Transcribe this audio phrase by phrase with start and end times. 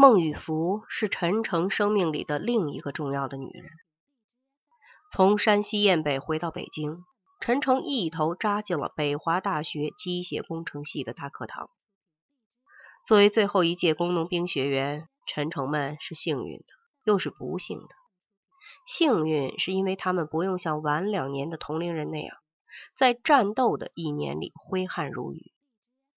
[0.00, 3.70] 孟雨芙是陈诚生命里的另一个重要的女人。
[5.12, 7.04] 从山西雁北回到北京，
[7.38, 11.68] 陈诚一头扎进了北华大学机械工程系的大课堂。
[13.06, 16.64] 作为最后一届工农兵学员，陈诚们是幸运的，
[17.04, 17.88] 又是不幸的。
[18.86, 22.38] 幸运是因为他们不用像晚两年的同龄人那样，
[22.96, 25.52] 在战斗的一年里挥汗如雨；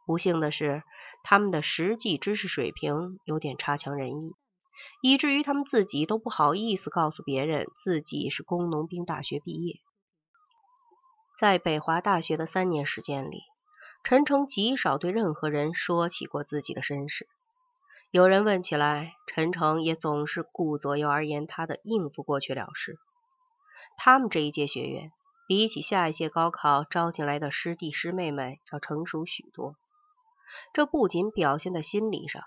[0.05, 0.84] 不幸的是，
[1.23, 4.35] 他们的实际知识水平有点差强人意，
[5.02, 9.79] 以至于他们自己都不好意思告诉别人自己是工农兵大学毕业。
[11.39, 13.41] 在北华大学的三年时间里。
[14.05, 17.26] 陈诚极少对任何人说起过自己的身世。
[18.12, 22.98] 有人问起来，陈诚也总是顾左右而言他的应付过去了事。
[23.95, 25.13] 他们这一届学员，
[25.48, 29.77] 比起下一届高考招进来的师弟师妹们要成熟许多。
[30.73, 32.43] 这不仅表现在心理上，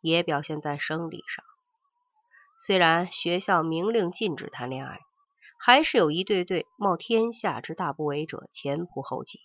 [0.00, 1.44] 也表现在生理上。
[2.58, 5.00] 虽然学校明令禁止谈恋爱，
[5.58, 9.40] 还是有一对对冒天下之大不韪者前仆后继。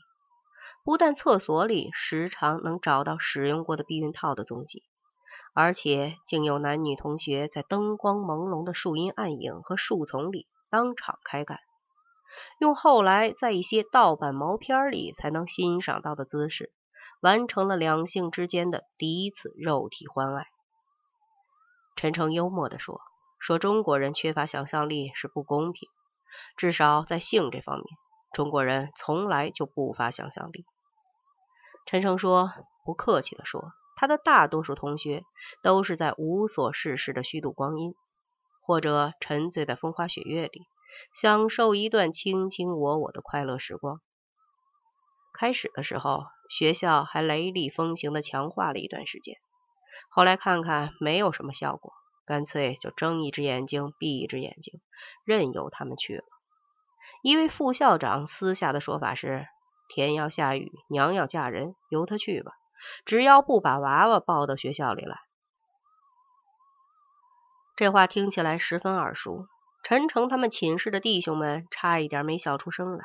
[0.83, 4.83] 不但厕所里时常能找到使用过的避孕套的踪迹，
[5.53, 11.59] 而且竟有男女同学在灯光朦胧的树荫暗影和树丛里当场开干，
[12.59, 16.71] 用后来在一些盗版毛片里才能欣赏到的姿势，
[17.21, 20.47] 完成了两性之间的第一次肉体欢爱。
[21.95, 22.99] 陈诚幽默地说
[23.39, 25.87] ：“说中国人缺乏想象力是不公平，
[26.57, 27.85] 至少在性这方面。”
[28.33, 30.65] 中国人从来就不乏想象力。
[31.85, 32.51] 陈诚说
[32.85, 35.23] ：“不客气的说，他的大多数同学
[35.61, 37.93] 都是在无所事事的虚度光阴，
[38.61, 40.61] 或者沉醉在风花雪月里，
[41.13, 43.99] 享受一段卿卿我我的快乐时光。
[45.41, 49.37] 开始的时候，学校还雷厉风行的强化了一段时间，
[50.11, 51.93] 后来看看没有什么效果，
[52.27, 54.79] 干脆就睁一只眼睛闭一只眼睛，
[55.25, 56.23] 任由他们去了。”
[57.23, 59.47] 一位副校长私下的说法是
[59.89, 62.51] ：“天要下雨，娘要嫁人，由他去吧，
[63.03, 65.17] 只要不把娃娃抱到学校里来。”
[67.75, 69.47] 这话听起来十分耳熟。
[69.81, 73.03] 陈诚他们寝室的弟兄们差一点没笑出声来。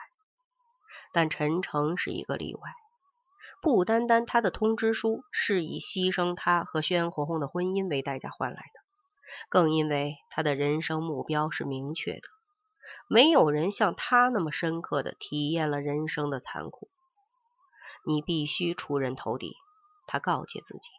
[1.17, 2.61] 但陈诚是一个例外，
[3.63, 8.81] 不单单他的通知书是以牺牲他和轩红红的婚姻为代价换来的，
[9.49, 12.21] 更因为他的人生目标是明确的。
[13.09, 16.91] 没有人像他那么深刻的体验了人生的残酷。
[18.05, 19.57] 你必须出人头地，
[20.07, 20.91] 他告诫自己。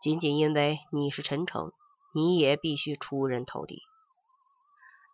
[0.00, 1.70] 仅仅因为你是陈诚，
[2.12, 3.82] 你也必须出人头地。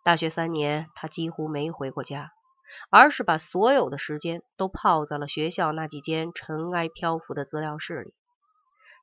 [0.03, 2.31] 大学三年，他几乎没回过家，
[2.89, 8.13] 而是把所有的时间都泡在了学校那几间尘埃漂浮的资料室里。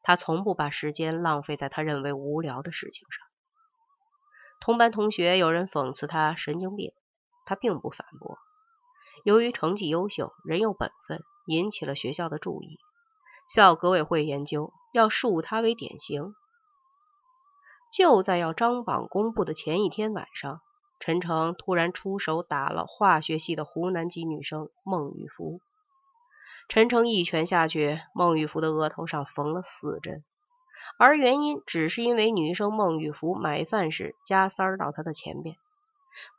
[0.03, 3.27] 他从不把时间浪费在他认为无聊的事情上。
[4.61, 6.93] 同班同学有人讽刺他神经病。
[7.51, 8.37] 他并不反驳。
[9.25, 12.77] 由于成绩优秀，人又本分，引起了学校的注意。
[13.49, 16.35] 校革委会研究要树他为典型。
[17.91, 20.61] 就在要张榜公布的前一天晚上，
[21.01, 25.61] 陈诚突然出手打了化学系的湖南籍女生孟雨芙。
[26.69, 30.23] 陈诚一拳下去，孟雨芙的额头上缝了四针，
[30.99, 35.57] 而原因只是因为女生孟雨芙买饭时加塞到他的前边。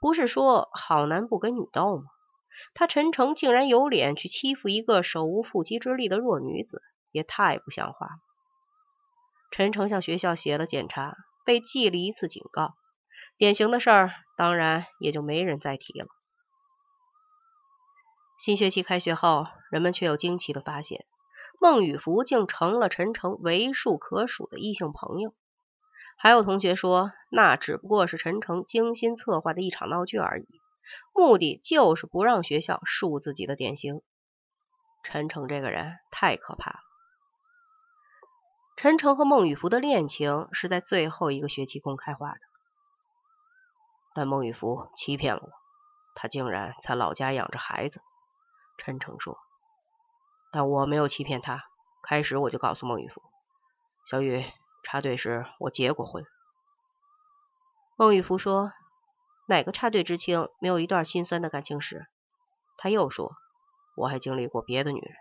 [0.02, 2.04] 不是说好男不跟女斗吗？
[2.74, 8.12] 他陈诚竟然有脸去欺负一个手无缚鸡之力的弱女子，也太不像话了。
[9.52, 11.16] 陈诚向学校写了检查，
[11.46, 12.76] 被记了一次警告。
[13.40, 16.08] 典型的事儿，当然也就没人再提了。
[18.38, 21.06] 新学期开学后，人们却又惊奇的发现，
[21.58, 25.34] 孟雨芙竟成了陈诚为数可数的异性朋友。
[26.18, 30.46] 还有同学说，那只不过是陈诚精心策划的一场闹剧而已，
[31.16, 34.02] 目的就是不让学校树自己的典型。
[35.02, 36.80] 陈诚这个人太可怕了。
[38.76, 42.40] 陈诚和孟雨芙的恋情是在最后一个学期公开化的，
[44.14, 45.50] 但孟雨芙欺骗了我，
[46.16, 48.02] 她竟然在老家养着孩子。
[48.78, 49.38] 陈诚说，
[50.52, 51.66] 但我没有欺骗她，
[52.02, 53.22] 开始我就告诉孟雨芙，
[54.06, 54.46] 小雨。
[54.82, 56.26] 插队时，我结过婚。
[57.98, 58.72] 孟雨芙说
[59.46, 62.08] ：“哪个插队知青没有一段心酸的感情史？”
[62.78, 63.34] 他又说
[63.98, 65.14] ：“我还经历过别的女人。”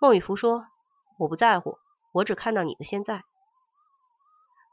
[0.00, 0.66] 孟雨芙说
[1.20, 1.78] ：“我不在乎，
[2.12, 3.24] 我只看到你的现在。”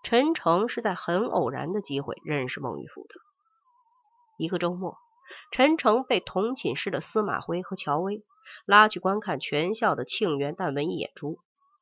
[0.01, 3.15] 陈诚是在很偶然的机会认识孟玉福的。
[4.37, 4.97] 一个周末，
[5.51, 8.23] 陈诚被同寝室的司马辉和乔薇
[8.65, 11.39] 拉去观看全校的庆元旦文艺演出。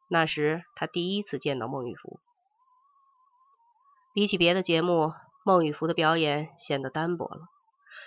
[0.09, 2.19] 那时他第一次见到孟玉福。
[4.13, 5.13] 比起别的节目，
[5.45, 7.41] 孟玉福的表演显得单薄了。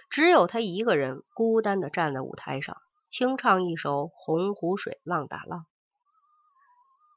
[0.08, 2.76] 只有他一个人孤单的站在舞台上，
[3.08, 5.60] 清唱一首《洪湖水浪打浪》。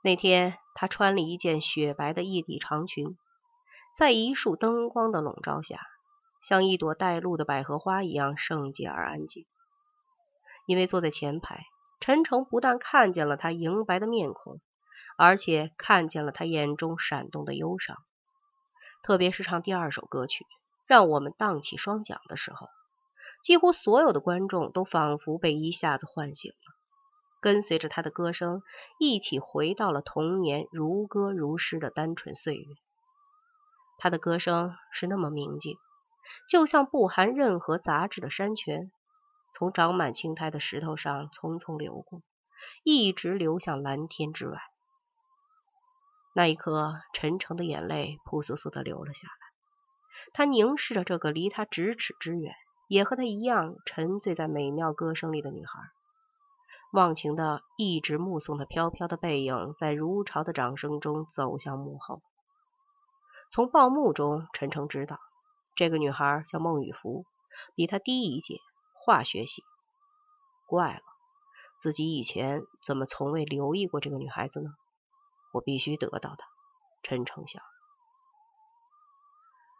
[0.05, 3.17] 那天，她穿了一件雪白的一体长裙，
[3.97, 5.79] 在一束灯光的笼罩下，
[6.41, 9.45] 像一朵带露的百合花一样圣洁而安静。
[10.65, 11.63] 因为坐在前排，
[12.01, 14.59] 陈诚不但看见了她莹白的面孔，
[15.17, 17.95] 而且看见了她眼中闪动的忧伤。
[19.03, 20.44] 特别是唱第二首歌曲
[20.85, 22.67] 《让我们荡起双桨》的时候，
[23.41, 26.75] 几乎所有的观众都仿佛被一下子唤醒了，
[27.43, 28.63] 跟随着他的歌声
[28.97, 32.65] 一起回到了童年如歌如诗的单纯岁月。
[33.97, 35.75] 他的歌声是那么明净，
[36.49, 38.91] 就像不含任何杂质的山泉。
[39.53, 42.21] 从长满青苔的石头上匆匆流过，
[42.83, 44.57] 一直流向蓝天之外。
[46.33, 49.33] 那一刻，陈诚的眼泪扑簌簌的流了下来。
[50.31, 52.55] 他凝视着这个离他咫尺之远，
[52.87, 55.81] 也和他一样沉醉在美妙歌声里的女孩，
[56.93, 62.21] 忘情的一直目送他飘飘的背影，在如潮的掌声中走向幕后。
[63.51, 65.19] 从报幕中，陈诚知道
[65.75, 67.25] 这个女孩叫孟雨芙，
[67.73, 68.59] 比他低一届。
[68.93, 69.63] 化学系，
[70.67, 71.01] 怪了，
[71.77, 74.69] 自己以前怎么从未留意过这个女孩子呢？
[75.51, 76.45] 我必须得到她。
[77.01, 77.61] 陈诚想。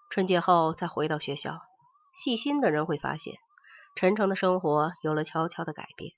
[0.10, 1.62] 春节后再回到学校，
[2.14, 3.36] 细心的人会发现，
[3.96, 6.12] 陈诚的生活有了悄悄的改变。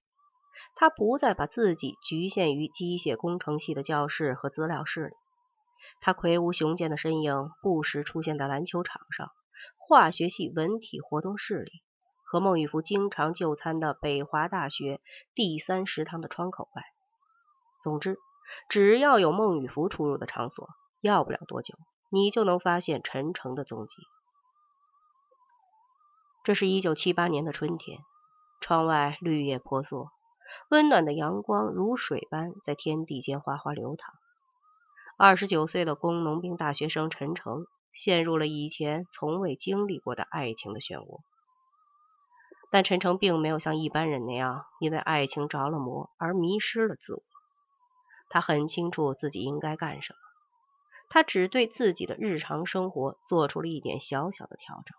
[0.76, 5.16] 他不再把自己局限于机械工程系的教室和资料室里，
[6.02, 9.32] 他魁梧雄健的身影不时出现在篮球场上、
[9.78, 11.72] 化学系文体活动室里。
[12.28, 15.00] 和孟玉福经常就餐的北华大学
[15.36, 16.84] 第三食堂的窗口外。
[17.82, 18.18] 总之，
[18.68, 20.68] 只要有孟玉福出入的场所，
[21.02, 21.76] 要不了多久，
[22.10, 23.98] 你就能发现陈诚的踪迹。
[26.44, 28.00] 这是一九七八年的春天，
[28.60, 30.10] 窗外绿叶婆娑，
[30.70, 34.14] 温暖的阳光如水般在天地间哗哗流淌。
[35.18, 41.22] 二十九岁的工农兵大学生陈诚陷入了以前从未经历过的爱情的漩涡。
[42.70, 47.22] 但陈诚并没有像一般人那样因为爱情着了魔而迷失了自我。
[48.28, 50.20] 他很清楚自己应该干什么，
[51.08, 54.98] 他只对自己的日常生活做出了一点小小的调整。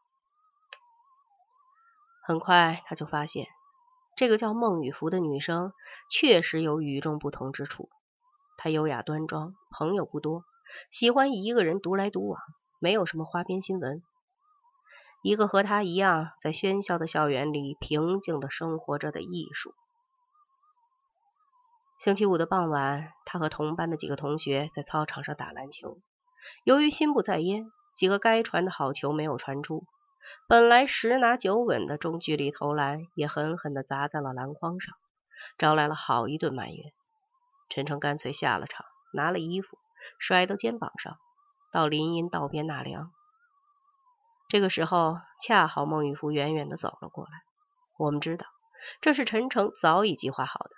[2.23, 3.47] 很快，他就发现
[4.17, 5.73] 这个叫孟雨芙的女生
[6.11, 7.91] 确实有与众不同之处。
[8.57, 10.43] 她优雅端庄，朋友不多，
[10.91, 12.41] 喜欢一个人独来独往，
[12.81, 14.03] 没有什么花边新闻。
[15.23, 19.75] 一个和她一样在喧嚣的校园里平静的生活着的艺术。
[21.99, 25.99] 星期五的傍晚，他和同班的几个同学在操场上打篮球。
[26.63, 29.85] 由于心不在焉，几个该传的好球没有传出。
[30.49, 34.95] 本来十拿九稳的中距离投篮也狠狠的砸在了篮筐上，
[35.59, 36.93] 招来了好一顿埋怨。
[37.69, 39.79] 陈诚干脆下了场，拿了衣服
[40.19, 41.17] 甩到肩膀上，
[41.73, 43.11] 到林荫道边纳凉。
[44.49, 47.31] 这个时候，恰好孟玉福远远的走了过来。
[47.99, 48.47] 我们知道，
[49.01, 50.71] 这是陈诚早已计划好的。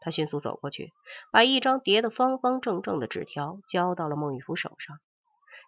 [0.00, 0.92] 他迅速走过去，
[1.30, 4.98] 把一张叠得方方正正的纸条交到了孟玉福手上，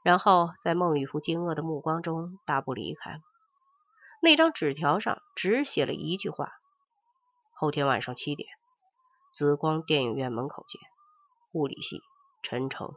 [0.03, 3.19] 然后在孟雨福惊愕的目光中大步离开了。
[4.23, 6.53] 那张纸条上只写了一句话
[7.57, 8.49] ：“后天晚上七点，
[9.35, 10.81] 紫光电影院门口见。
[11.53, 12.01] 物理系，
[12.43, 12.95] 陈诚。”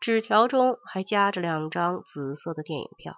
[0.00, 3.16] 纸条中还夹着两张紫色的电影票。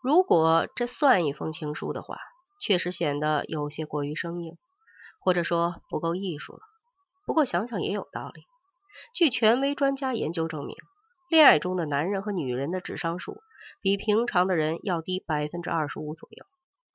[0.00, 2.18] 如果这算一封情书的话，
[2.60, 4.56] 确实显得有些过于生硬，
[5.20, 6.60] 或者说不够艺术了。
[7.26, 8.46] 不过想想也有道理。
[9.14, 10.76] 据权威专家研究证明，
[11.28, 13.42] 恋爱中的男人和女人的智商数
[13.80, 16.46] 比平常的人要低百分之二十五左右。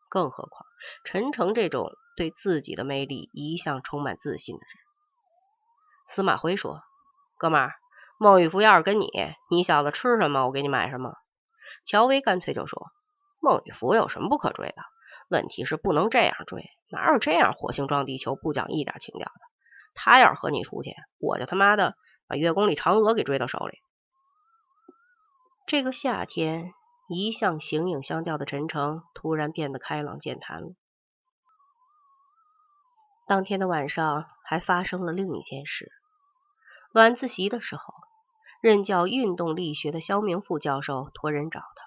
[0.10, 0.66] 更何况
[1.04, 4.68] 陈诚这种对自己的魅力一向充满自信的人。
[6.08, 6.82] 司马辉说。
[7.40, 7.76] 哥们儿，
[8.18, 9.12] 孟玉福要是跟你，
[9.52, 11.14] 你小子吃什么，我给你买什么。
[11.86, 12.88] 乔威干脆就说
[13.40, 14.76] ：“孟玉福有什么不可追的？
[15.30, 19.42] 问题是不能这样追，哪有这样火星撞地球不讲一点情调的？
[19.98, 23.80] 他要是和你出去，我就他妈的把月宫里嫦娥给追到手里。”
[25.68, 26.72] 这个夏天，
[27.10, 30.70] 一向形影相吊的陈诚突然变得开朗健谈了。
[33.28, 35.92] 当天的晚上，还发生了另一件事。
[36.94, 37.94] 晚自习的时候，
[38.62, 41.84] 任教运动力学的肖明富教授托人找他，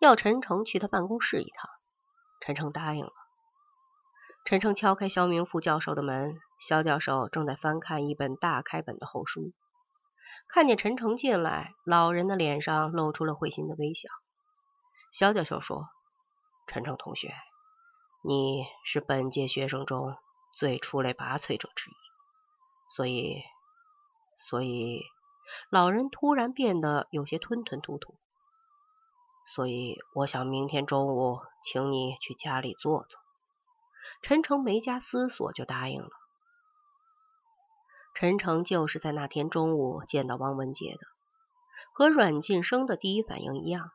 [0.00, 1.70] 要陈诚去他办公室一趟。
[2.40, 3.12] 陈诚答应了。
[4.44, 9.54] 陈诚敲开肖明富教授的门，肖教授正在翻看一本大开本的厚书。
[10.48, 14.10] 看见陈诚进来，老人的脸上露出了会心的微笑。
[15.12, 15.88] 肖教授说
[16.68, 17.32] ：“陈诚同学，
[18.22, 20.14] 你是本届学生中
[20.52, 21.94] 最出类拔萃者之一，
[22.94, 23.42] 所以，
[24.38, 25.00] 所以……”
[25.70, 28.14] 老人突然变得有些吞吞吐吐。
[29.46, 33.23] 所以，我想明天中午请你去家里坐坐。
[34.22, 36.08] 陈诚没加思索就答应了。
[38.14, 41.00] 陈诚就是在那天中午见到汪文杰的，
[41.92, 43.90] 和阮晋生的第一反应一样，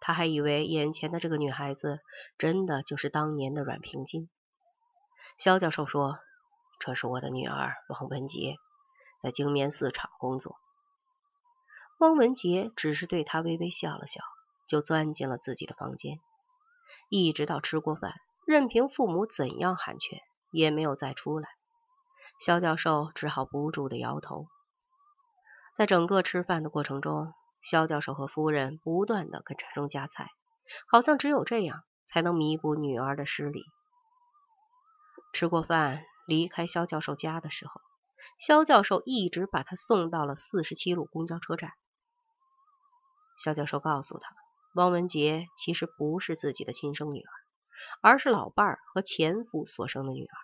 [0.00, 2.00] 他还以为眼前的这个女孩子
[2.38, 4.28] 真的就是当年的阮平金。
[5.38, 6.18] 肖教授说
[6.78, 8.56] ：“这是我的女儿汪文杰，
[9.20, 10.56] 在精棉四厂工作。”
[11.98, 14.22] 汪文杰只是对他微微笑了笑。
[14.68, 16.18] 就钻进了自己的房间，
[17.08, 18.14] 一直到吃过饭，
[18.46, 20.20] 任凭父母怎样喊劝，
[20.52, 21.48] 也没有再出来。
[22.40, 24.46] 肖教授只好不住的摇头。
[25.76, 30.28] 在整个吃饭的过程中，肖教授和夫人不断的跟陈诚夹菜，
[30.88, 33.64] 好像只有这样才能弥补女儿的失礼。
[35.32, 37.80] 吃过饭，离开肖教授家的时候，
[38.38, 41.72] 肖教授一直把他送到了四十七路公交车站。
[43.42, 44.28] 肖教授告诉他。
[44.74, 47.30] 汪文杰其实不是自己的亲生女儿，
[48.00, 50.34] 而是老伴儿和前夫所生的女儿。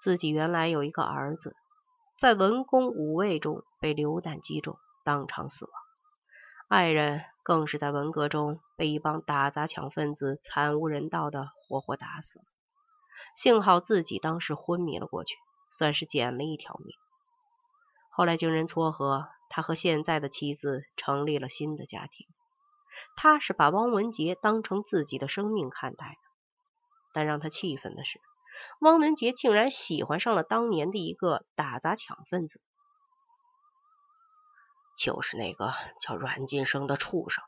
[0.00, 1.54] 自己原来有一个儿子，
[2.20, 5.72] 在文攻武卫中被流弹击中，当场死亡；
[6.68, 12.44] 爱人更是在文革中被一帮打砸抢分子惨无人道的活活打死了。
[13.36, 15.36] 幸好自己当时昏迷了过去，
[15.70, 16.96] 算是捡了一条命。
[18.10, 22.26] 后来经人撮合，他和现在的妻子成立了新的家庭。
[23.16, 26.16] 他是把汪文杰当成自己的生命看待的，
[27.12, 28.20] 但让他气愤的是，
[28.80, 32.60] 汪文杰竟然喜欢上了当年的一个打砸抢分子，
[34.98, 37.44] 就是那个叫阮晋生的畜生，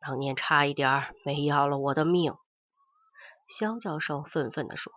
[0.00, 2.34] 当年差一点没要了我的命。
[3.48, 4.92] 肖教授愤愤地说：“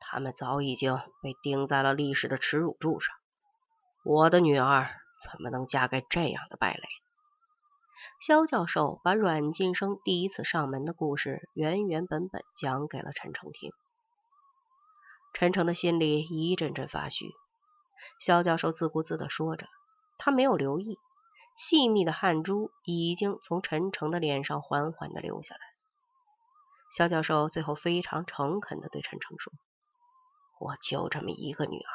[0.00, 3.16] 他们早已经被钉在了历史的耻辱柱上，
[4.04, 4.90] 我的女儿
[5.22, 6.82] 怎么能嫁给这样的败类？”
[8.20, 13.70] 肖教授把阮晋生第一次上门的故事原原本本讲给了陈诚听。
[15.34, 17.32] 陈诚的心里一阵阵发虚。
[18.20, 19.66] 肖教授自顾自地说着，
[20.16, 20.98] 他没有留意，
[21.56, 25.60] 细密的汗珠已经从陈诚的脸上缓缓地流下来。
[26.96, 29.52] 肖教授最后非常诚恳地对陈诚说
[30.60, 31.92] ：“我就这么一个女儿，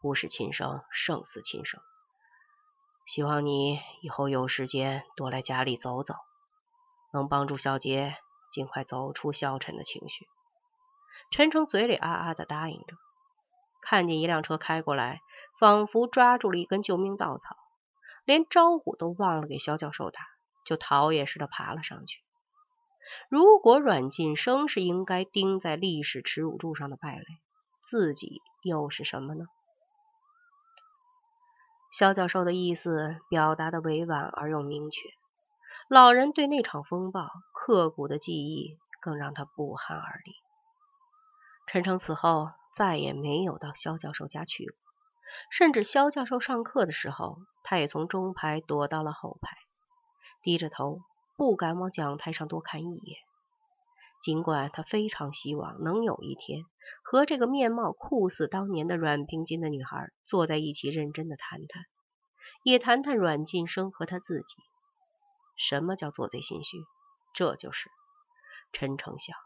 [0.00, 1.80] 不是亲生胜似亲生。”
[3.08, 6.14] 希望你以后有时间多来家里走走，
[7.10, 8.14] 能帮助小杰
[8.52, 10.26] 尽快走出消沉的情绪。
[11.30, 12.96] 陈诚嘴里啊啊的答应着，
[13.80, 15.22] 看见一辆车开过来，
[15.58, 17.56] 仿佛抓住了一根救命稻草，
[18.26, 20.20] 连招呼都忘了给肖教授打，
[20.66, 22.20] 就逃也似的爬了上去。
[23.30, 27.24] 如果阮晋生是应该钉在历史耻辱柱上的败类，
[27.82, 29.46] 自己又是什么呢？
[31.90, 35.00] 肖教授的意思表达的委婉而又明确，
[35.88, 40.32] 老人对那场风暴刻骨的记忆更让他不寒而栗。
[41.66, 44.74] 陈诚此后再也没有到肖教授家去过，
[45.50, 49.56] 甚至肖教授上课的时候，他也从中排躲到了后排，
[50.42, 51.00] 低着头，
[51.36, 53.27] 不敢往讲台上多看一眼。
[54.20, 56.64] 尽管他非常希望能有一天
[57.02, 61.84] 和这个面貌酷似当年的阮平金的女孩坐在一起，认真的谈谈，
[62.62, 64.56] 也谈谈阮晋生和他自己。
[65.56, 66.78] 什么叫做贼心虚？
[67.34, 67.90] 这就是
[68.72, 69.36] 陈诚想。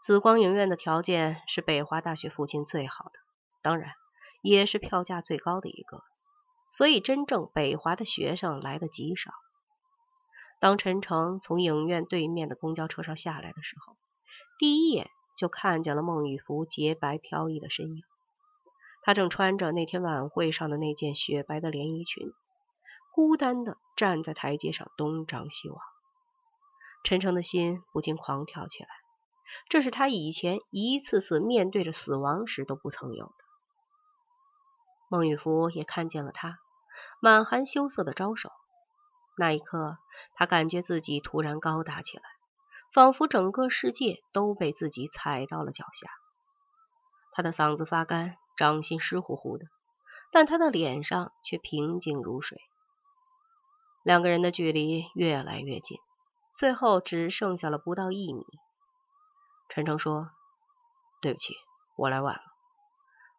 [0.00, 3.12] 紫光影院的条件是北华大学附近最好的，
[3.62, 3.92] 当然
[4.42, 6.02] 也是票价最高的一个，
[6.72, 9.30] 所以真正北华的学生来的极少。
[10.62, 13.96] 当陈诚从影院对面的公交车上下来的时候，
[14.60, 18.04] 第一眼就看见了孟雨芙洁白飘逸的身影。
[19.02, 22.32] 她正穿着那天晚会上的那件雪白的连衣裙，
[23.12, 25.80] 孤单的站在台阶上东张西望。
[27.02, 28.88] 陈诚的心不禁狂跳起来，
[29.68, 33.34] 这是他以前一次次面对着死亡时都不曾有的。
[35.08, 36.60] 孟雨芙也看见了他，
[37.20, 38.52] 满含羞涩的招手。
[39.36, 39.98] 那一刻，
[40.34, 42.22] 他感觉自己突然高大起来，
[42.92, 46.10] 仿佛整个世界都被自己踩到了脚下。
[47.32, 49.64] 他的嗓子发干，掌心湿乎乎的，
[50.30, 52.60] 但他的脸上却平静如水。
[54.02, 55.98] 两个人的距离越来越近，
[56.54, 58.44] 最后只剩下了不到一米。
[59.70, 60.28] 陈诚说
[61.22, 61.54] ：“对不起，
[61.96, 62.42] 我来晚了。”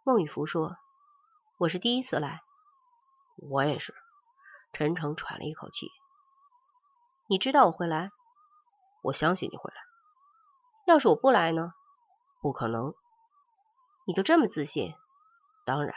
[0.04, 0.76] 孟雨芙说
[1.60, 2.42] ：“我是第一次来，
[3.38, 3.94] 我也是。
[4.74, 5.88] 陈诚喘了一口气。
[7.30, 8.10] 你知道我会来？
[9.04, 9.78] 我相信你会来。
[10.86, 11.72] 要是我不来呢？
[12.42, 12.94] 不可能。
[14.06, 14.94] 你就这么自信？
[15.66, 15.96] 当然。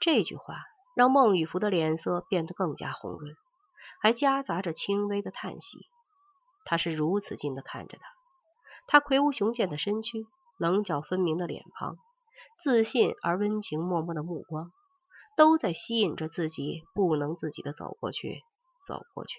[0.00, 0.62] 这句话
[0.94, 3.34] 让孟雨芙的脸色变得更加红润，
[4.00, 5.88] 还夹杂着轻微的叹息。
[6.64, 8.06] 他是如此近的看着他，
[8.86, 10.26] 他魁梧雄健的身躯，
[10.56, 11.96] 棱角分明的脸庞，
[12.58, 14.70] 自信而温情脉脉的目光，
[15.38, 18.42] 都在吸引着自己，不能自己的走过去，
[18.84, 19.38] 走过去。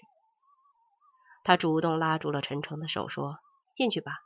[1.44, 3.36] 他主动拉住了陈诚的手，说
[3.76, 4.20] ：“进去吧。”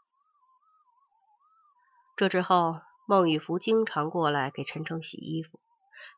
[2.14, 5.58] 这之后，孟玉福经常过来给陈诚洗衣服，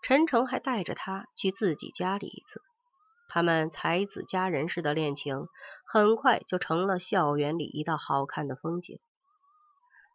[0.03, 2.61] 陈诚还带着她去自己家里一次。
[3.31, 5.49] 他们才子佳人似的恋情，
[5.87, 9.01] 很快就成了校园里一道好看的风景。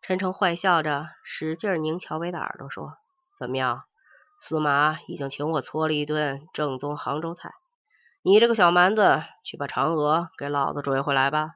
[0.04, 2.94] 陈诚坏笑着，使劲拧乔伟的耳朵，说
[3.36, 3.86] ：“怎么样？
[4.42, 7.52] 司马已经请我搓了一顿正宗杭州菜。”
[8.24, 11.56] 你这个小蛮子，去把嫦娥给老子追回来吧！